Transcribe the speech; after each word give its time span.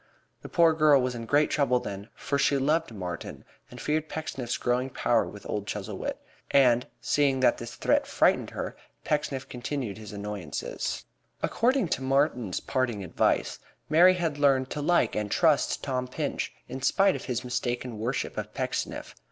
The 0.41 0.49
poor 0.49 0.73
girl 0.73 0.99
was 0.99 1.13
in 1.13 1.27
great 1.27 1.51
trouble 1.51 1.79
then, 1.79 2.09
for 2.15 2.39
she 2.39 2.57
loved 2.57 2.91
Martin 2.91 3.45
and 3.69 3.79
feared 3.79 4.09
Pecksniff's 4.09 4.57
growing 4.57 4.89
power 4.89 5.27
with 5.27 5.47
old 5.47 5.67
Chuzzlewit. 5.67 6.17
And 6.49 6.87
seeing 6.99 7.39
that 7.41 7.59
this 7.59 7.75
threat 7.75 8.07
frightened 8.07 8.49
her, 8.49 8.75
Pecksniff 9.03 9.47
continued 9.47 9.99
his 9.99 10.11
annoyances. 10.11 11.05
According 11.43 11.89
to 11.89 12.01
Martin's 12.01 12.59
parting 12.59 13.03
advice, 13.03 13.59
Mary 13.89 14.15
had 14.15 14.39
learned 14.39 14.71
to 14.71 14.81
like 14.81 15.15
and 15.15 15.29
to 15.29 15.37
trust 15.37 15.83
Tom 15.83 16.07
Pinch, 16.07 16.51
in 16.67 16.81
spite 16.81 17.15
of 17.15 17.25
his 17.25 17.43
mistaken 17.43 17.99
worship 17.99 18.39
of 18.39 18.55
Pecksniff. 18.55 19.13